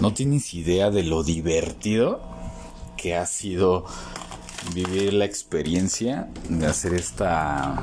[0.00, 2.20] no tienes idea de lo divertido
[2.96, 3.84] que ha sido
[4.74, 7.82] vivir la experiencia de hacer esta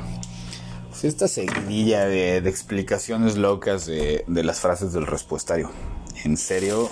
[0.88, 5.70] pues, esta seguidilla de, explicaciones locas de, de, las frases del respuestario.
[6.24, 6.90] En serio,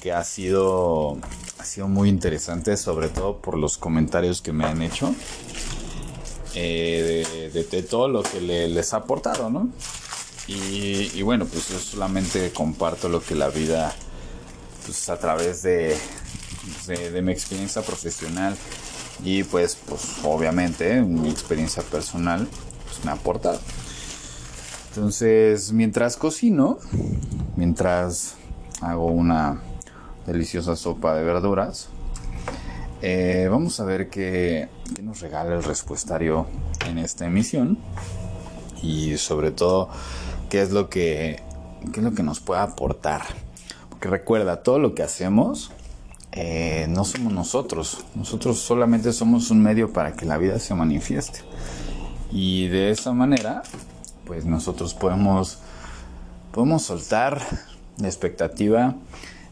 [0.00, 1.18] que ha sido,
[1.58, 5.14] ha sido muy interesante, sobre todo por los comentarios que me han hecho.
[6.54, 9.68] Eh, de, todo lo que les ha aportado, ¿no?
[10.48, 13.94] Y, bueno, pues yo solamente comparto lo que la vida,
[14.90, 15.96] pues a través de,
[16.88, 18.56] de, mi experiencia profesional
[19.22, 22.48] y pues, pues obviamente mi experiencia personal,
[22.86, 23.60] pues me ha aportado.
[24.88, 26.78] Entonces, mientras cocino,
[27.54, 28.34] mientras
[28.80, 29.62] hago una
[30.26, 31.88] deliciosa sopa de verduras,
[33.00, 36.48] eh, vamos a ver qué, qué nos regala el respuestario
[36.88, 37.78] en esta emisión
[38.82, 39.88] y sobre todo
[40.48, 41.44] qué es lo que,
[41.92, 43.22] qué es lo que nos puede aportar.
[44.00, 45.72] Porque recuerda, todo lo que hacemos
[46.32, 48.02] eh, no somos nosotros.
[48.14, 51.40] Nosotros solamente somos un medio para que la vida se manifieste.
[52.32, 53.62] Y de esa manera,
[54.24, 55.58] pues nosotros podemos,
[56.50, 57.42] podemos soltar
[57.98, 58.94] la expectativa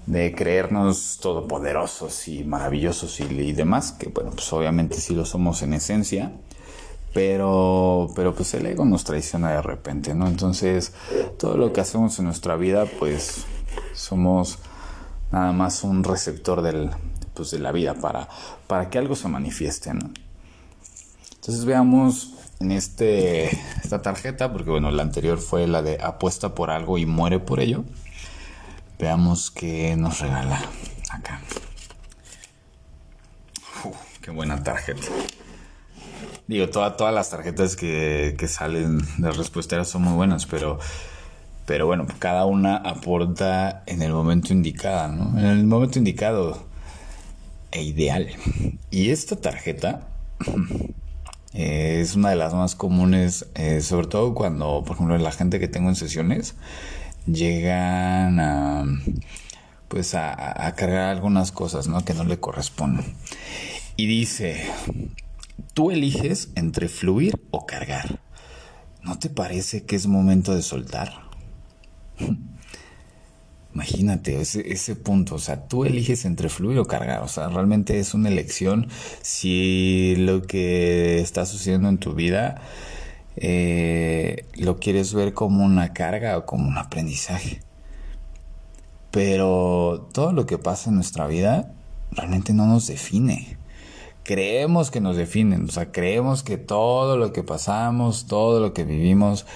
[0.06, 5.60] de creernos todopoderosos y maravillosos y, y, demás, que bueno, pues obviamente sí lo somos
[5.60, 6.32] en esencia,
[7.12, 10.26] pero, pero pues el ego nos traiciona de repente, ¿no?
[10.26, 10.94] Entonces,
[11.38, 13.44] todo lo que hacemos en nuestra vida, pues
[13.94, 14.58] somos
[15.30, 16.90] nada más un receptor del,
[17.34, 18.28] pues, de la vida para,
[18.66, 19.90] para que algo se manifieste.
[19.90, 23.46] Entonces veamos en este,
[23.82, 27.60] esta tarjeta, porque bueno, la anterior fue la de apuesta por algo y muere por
[27.60, 27.84] ello.
[28.98, 30.60] Veamos qué nos regala
[31.10, 31.40] acá.
[34.20, 35.06] qué buena tarjeta.
[36.48, 40.78] Digo, todas las tarjetas que, que salen de respuesta son muy buenas, pero,
[41.68, 45.38] pero bueno, cada una aporta en el momento indicado, ¿no?
[45.38, 46.66] En el momento indicado
[47.70, 48.30] e ideal.
[48.90, 50.08] Y esta tarjeta
[51.52, 55.60] eh, es una de las más comunes, eh, sobre todo cuando, por ejemplo, la gente
[55.60, 56.54] que tengo en sesiones
[57.26, 58.86] llegan a
[59.88, 62.02] pues a, a cargar algunas cosas, ¿no?
[62.02, 63.04] Que no le corresponden.
[63.96, 64.64] Y dice,
[65.74, 68.20] Tú eliges entre fluir o cargar.
[69.02, 71.27] ¿No te parece que es momento de soltar?
[73.74, 78.12] Imagínate ese, punto, o sea, tú eliges entre fluir o cargar, o sea, realmente es
[78.12, 78.88] una elección
[79.22, 82.60] si lo que está sucediendo en tu vida
[83.36, 87.60] eh, lo quieres ver como una carga o como un aprendizaje.
[89.12, 91.72] Pero todo lo que pasa en nuestra vida
[92.10, 93.58] realmente no nos define
[94.28, 98.84] creemos que nos definen, o sea, creemos que todo lo que pasamos, todo lo que
[98.84, 99.46] vivimos,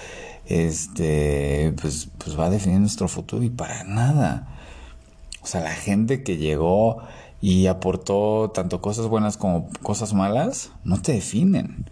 [0.46, 4.48] este, pues, pues va a definir nuestro futuro y para nada.
[5.42, 7.02] O sea, la gente que llegó
[7.42, 11.90] y aportó tanto cosas buenas como cosas malas, no te definen.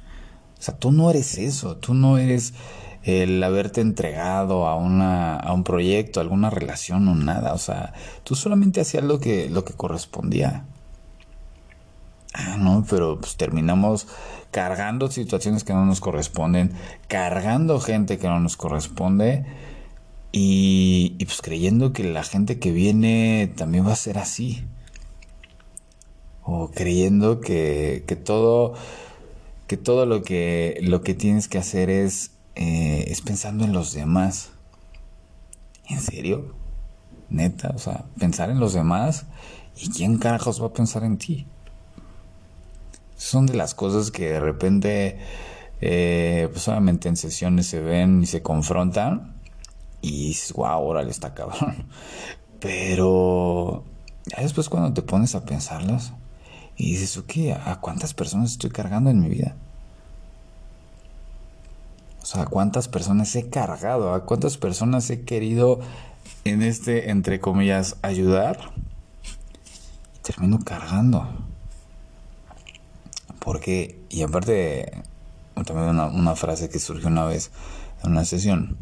[0.58, 2.54] O sea, tú no eres eso, tú no eres
[3.02, 7.92] el haberte entregado a una a un proyecto, a alguna relación o nada, o sea,
[8.24, 10.64] tú solamente hacías lo que lo que correspondía.
[12.32, 14.06] Ah, no, pero pues terminamos
[14.50, 16.72] cargando situaciones que no nos corresponden,
[17.08, 19.44] cargando gente que no nos corresponde
[20.32, 24.64] y, pues creyendo que la gente que viene también va a ser así.
[26.42, 28.74] O creyendo que, que todo
[29.66, 33.92] que todo lo que lo que tienes que hacer es eh, es pensando en los
[33.92, 34.50] demás.
[35.88, 36.54] ¿En serio?
[37.28, 39.26] Neta, o sea, pensar en los demás
[39.76, 41.46] y quién carajos va a pensar en ti.
[43.20, 45.18] Son de las cosas que de repente,
[45.82, 49.34] eh, pues en sesiones se ven y se confrontan
[50.00, 51.86] y dices, wow, órale, está cabrón.
[52.60, 53.84] Pero
[54.38, 56.14] después cuando te pones a pensarlas
[56.78, 59.54] y dices, ok, ¿a cuántas personas estoy cargando en mi vida?
[62.22, 64.14] O sea, ¿a cuántas personas he cargado?
[64.14, 65.80] ¿A cuántas personas he querido
[66.44, 68.72] en este, entre comillas, ayudar?
[70.16, 71.28] Y termino cargando.
[73.40, 75.02] Porque, y aparte,
[75.64, 77.50] también una, frase que surgió una vez
[78.04, 78.78] en una sesión.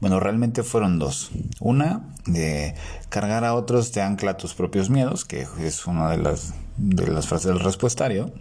[0.00, 1.30] Bueno, realmente fueron dos.
[1.60, 2.74] Una, de
[3.10, 7.06] cargar a otros te ancla a tus propios miedos, que es una de las, de
[7.06, 8.32] las frases del respuestario.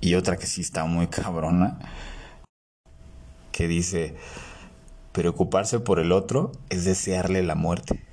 [0.00, 1.78] Y otra que sí está muy cabrona,
[3.50, 4.14] que dice,
[5.12, 8.04] preocuparse por el otro es desearle la muerte.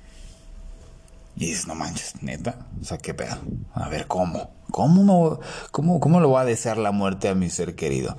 [1.36, 3.36] Y dices, no manches, neta, o sea, qué pedo.
[3.74, 4.50] A ver, ¿cómo?
[4.70, 5.40] ¿Cómo, no,
[5.70, 8.16] cómo, cómo lo voy a desear la muerte a mi ser querido?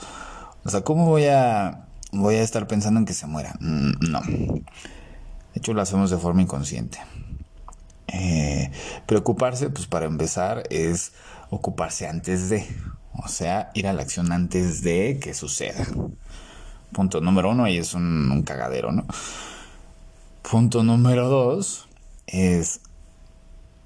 [0.64, 3.54] O sea, ¿cómo voy a, voy a estar pensando en que se muera?
[3.60, 4.22] Mm, no.
[4.22, 4.64] De
[5.60, 7.00] hecho, lo hacemos de forma inconsciente.
[8.08, 8.72] Eh,
[9.06, 11.14] preocuparse, pues para empezar, es
[11.50, 12.68] ocuparse antes de,
[13.14, 15.86] o sea, ir a la acción antes de que suceda.
[16.92, 19.06] Punto número uno, y es un cagadero, ¿no?
[20.44, 21.88] Punto número dos
[22.28, 22.82] es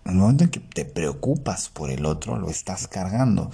[0.09, 3.51] el momento en que te preocupas por el otro, lo estás cargando.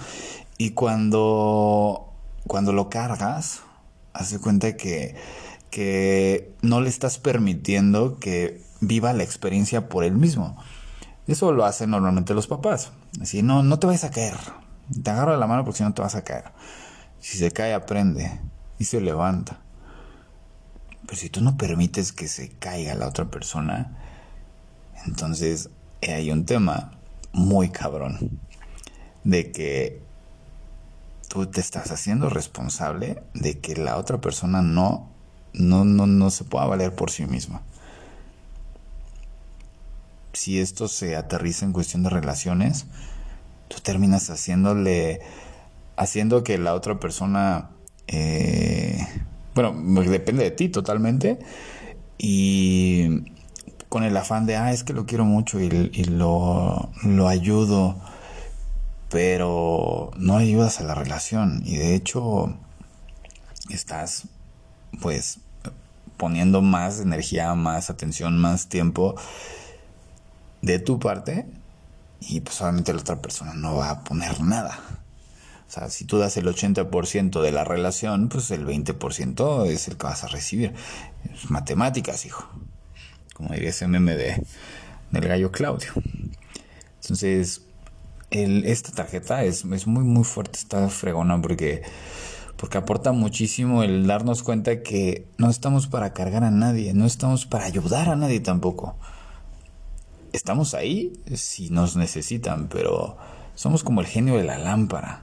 [0.58, 2.12] Y cuando,
[2.46, 3.62] cuando lo cargas,
[4.12, 5.16] hace cuenta que,
[5.70, 10.56] que no le estás permitiendo que viva la experiencia por él mismo.
[11.26, 12.92] Eso lo hacen normalmente los papás.
[13.20, 14.36] Así, no, no te vayas a caer.
[15.02, 16.44] Te agarro la mano porque si no te vas a caer.
[17.18, 18.40] Si se cae, aprende
[18.78, 19.58] y se levanta.
[21.06, 23.98] Pero si tú no permites que se caiga la otra persona,
[25.06, 25.70] entonces
[26.02, 26.92] hay un tema
[27.32, 28.40] muy cabrón
[29.24, 30.02] de que
[31.28, 35.08] tú te estás haciendo responsable de que la otra persona no,
[35.52, 37.62] no, no, no se pueda valer por sí misma.
[40.32, 42.86] Si esto se aterriza en cuestión de relaciones,
[43.68, 45.20] tú terminas haciéndole,
[45.96, 47.70] haciendo que la otra persona,
[48.06, 49.06] eh,
[49.54, 51.38] bueno, depende de ti totalmente,
[52.18, 53.33] y
[53.94, 57.94] con el afán de, ah, es que lo quiero mucho y, lo, lo ayudo,
[59.08, 62.52] pero no ayudas a la relación y de hecho
[63.70, 64.24] estás
[65.00, 65.38] pues
[66.16, 69.14] poniendo más energía, más atención, más tiempo
[70.60, 71.46] de tu parte
[72.18, 74.76] y pues obviamente la otra persona no va a poner nada.
[75.68, 79.96] O sea, si tú das el 80% de la relación, pues el 20% es el
[79.96, 80.74] que vas a recibir.
[81.32, 82.44] Es matemáticas, hijo
[83.34, 84.42] como diría ese meme de,
[85.10, 85.92] del gallo Claudio.
[87.02, 87.62] Entonces,
[88.30, 91.82] esta tarjeta es, es, muy, muy fuerte, está fregona porque,
[92.56, 97.46] porque aporta muchísimo el darnos cuenta que no estamos para cargar a nadie, no estamos
[97.46, 98.96] para ayudar a nadie tampoco.
[100.32, 103.16] Estamos ahí si nos necesitan, pero
[103.54, 105.22] somos como el genio de la lámpara.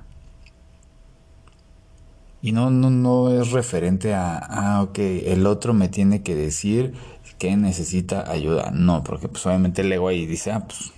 [2.41, 6.93] Y no, no, no es referente a, ah, ok, el otro me tiene que decir
[7.41, 8.69] que necesita ayuda.
[8.71, 10.91] No, porque pues obviamente el ego ahí dice, ah, pues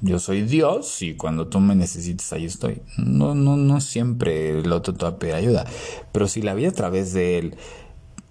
[0.00, 2.82] yo soy Dios y cuando tú me necesites ahí estoy.
[2.98, 5.66] No, no, no siempre el otro te va a pedir ayuda.
[6.12, 7.56] Pero si la vida a través de él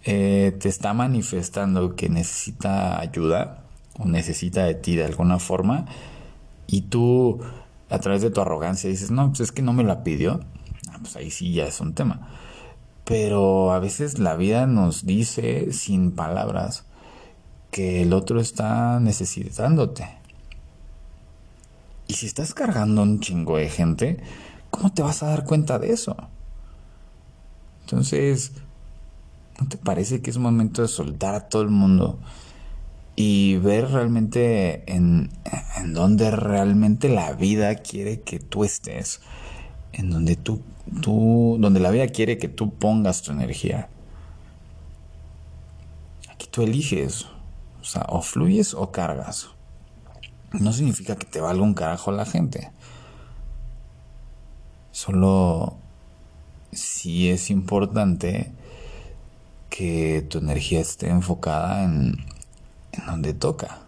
[0.05, 3.65] eh, te está manifestando que necesita ayuda
[3.97, 5.87] o necesita de ti de alguna forma
[6.67, 7.41] y tú
[7.89, 10.39] a través de tu arrogancia dices, no, pues es que no me la pidió
[11.01, 12.29] pues ahí sí ya es un tema.
[13.03, 16.85] Pero a veces la vida nos dice sin palabras
[17.71, 20.07] que el otro está necesitándote.
[22.07, 24.17] Y si estás cargando un chingo de gente,
[24.71, 26.15] ¿cómo te vas a dar cuenta de eso?
[27.81, 28.53] Entonces,
[29.59, 32.19] ¿no te parece que es momento de soltar a todo el mundo
[33.15, 35.29] y ver realmente en,
[35.77, 39.21] en dónde realmente la vida quiere que tú estés?
[39.91, 40.61] En donde tú
[41.01, 43.89] tú, donde la vida quiere que tú pongas tu energía.
[46.29, 47.27] Aquí tú eliges,
[47.81, 49.49] o sea, o fluyes o cargas.
[50.51, 52.71] No significa que te valga un carajo la gente.
[54.91, 55.77] Solo
[56.71, 58.51] sí es importante
[59.69, 62.25] que tu energía esté enfocada en,
[62.91, 63.79] en donde toca.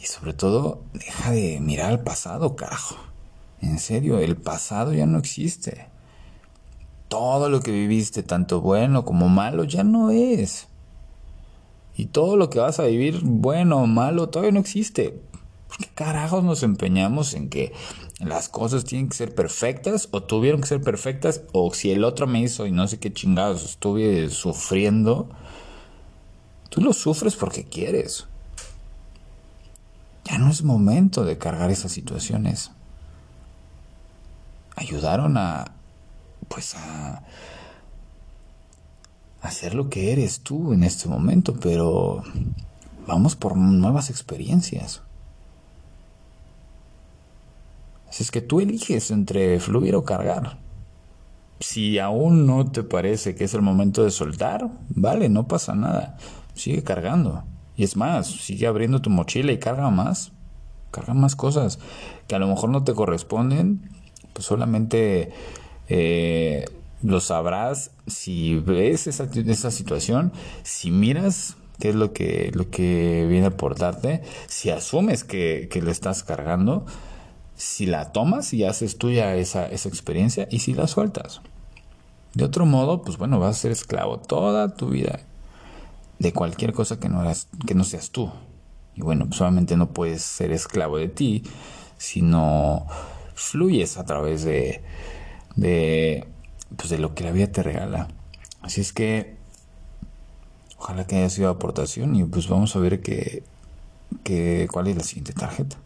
[0.00, 2.96] Y sobre todo, deja de mirar al pasado, carajo.
[3.60, 5.86] En serio, el pasado ya no existe.
[7.06, 10.66] Todo lo que viviste, tanto bueno como malo, ya no es.
[12.02, 15.20] Y todo lo que vas a vivir, bueno o malo, todavía no existe.
[15.68, 17.72] ¿Por qué carajos nos empeñamos en que
[18.18, 22.26] las cosas tienen que ser perfectas o tuvieron que ser perfectas o si el otro
[22.26, 25.28] me hizo y no sé qué chingados estuve sufriendo?
[26.70, 28.26] Tú lo sufres porque quieres.
[30.24, 32.72] Ya no es momento de cargar esas situaciones
[34.74, 35.72] ayudaron a,
[36.48, 37.22] pues a,
[39.42, 42.22] hacer lo que eres tú en este momento, pero
[43.06, 45.02] vamos por nuevas experiencias.
[48.08, 50.58] Así es que tú eliges entre fluir o cargar.
[51.60, 56.16] Si aún no te parece que es el momento de soltar, vale, no pasa nada.
[56.54, 57.44] Sigue cargando.
[57.76, 60.32] Y es más, sigue abriendo tu mochila y carga más.
[60.90, 61.78] Carga más cosas
[62.28, 63.90] que a lo mejor no te corresponden,
[64.34, 65.32] pues solamente
[65.88, 66.66] eh,
[67.02, 70.32] lo sabrás si ves esa, esa situación,
[70.62, 75.82] si miras qué es lo que, lo que viene a aportarte, si asumes que, que
[75.82, 76.86] lo estás cargando,
[77.56, 81.40] si la tomas y haces tuya esa, esa experiencia y si la sueltas.
[82.34, 85.20] De otro modo, pues bueno, vas a ser esclavo toda tu vida
[86.18, 88.30] de cualquier cosa que no, eras, que no seas tú.
[88.94, 89.40] Y bueno, pues
[89.76, 91.42] no puedes ser esclavo de ti,
[91.98, 92.86] sino
[93.34, 94.82] fluyes a través de,
[95.56, 96.28] de,
[96.76, 98.08] pues de lo que la vida te regala.
[98.60, 99.36] Así es que
[100.78, 103.44] ojalá que haya sido aportación y pues vamos a ver que,
[104.24, 105.76] que, cuál es la siguiente tarjeta.